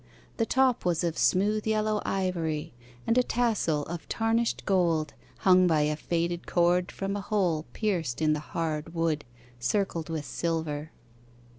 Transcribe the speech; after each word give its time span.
The 0.37 0.47
top 0.47 0.83
was 0.83 1.03
of 1.03 1.15
smooth, 1.15 1.67
yellow 1.67 2.01
ivory, 2.03 2.73
And 3.05 3.19
a 3.19 3.21
tassel 3.21 3.83
of 3.83 4.09
tarnished 4.09 4.65
gold 4.65 5.13
Hung 5.41 5.67
by 5.67 5.81
a 5.81 5.95
faded 5.95 6.47
cord 6.47 6.91
from 6.91 7.15
a 7.15 7.21
hole 7.21 7.67
Pierced 7.73 8.19
in 8.19 8.33
the 8.33 8.39
hard 8.39 8.95
wood, 8.95 9.25
Circled 9.59 10.09
with 10.09 10.25
silver. 10.25 10.89